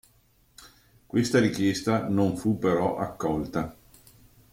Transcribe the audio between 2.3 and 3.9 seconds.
fu però accolta.